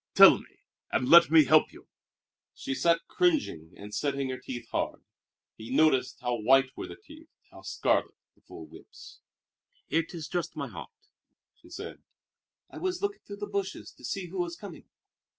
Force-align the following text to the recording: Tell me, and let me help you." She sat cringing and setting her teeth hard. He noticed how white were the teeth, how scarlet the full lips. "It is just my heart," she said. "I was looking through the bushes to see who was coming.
Tell 0.15 0.39
me, 0.39 0.63
and 0.91 1.07
let 1.07 1.29
me 1.29 1.43
help 1.45 1.71
you." 1.71 1.87
She 2.55 2.73
sat 2.73 3.01
cringing 3.07 3.75
and 3.77 3.93
setting 3.93 4.31
her 4.31 4.39
teeth 4.39 4.67
hard. 4.69 5.03
He 5.55 5.69
noticed 5.69 6.21
how 6.21 6.41
white 6.41 6.75
were 6.75 6.87
the 6.87 6.95
teeth, 6.95 7.29
how 7.51 7.61
scarlet 7.61 8.15
the 8.33 8.41
full 8.41 8.67
lips. 8.67 9.19
"It 9.89 10.15
is 10.15 10.27
just 10.27 10.55
my 10.55 10.69
heart," 10.69 10.89
she 11.53 11.69
said. 11.69 12.01
"I 12.67 12.79
was 12.79 12.99
looking 13.03 13.21
through 13.27 13.37
the 13.45 13.45
bushes 13.45 13.91
to 13.91 14.03
see 14.03 14.25
who 14.25 14.39
was 14.39 14.55
coming. 14.57 14.85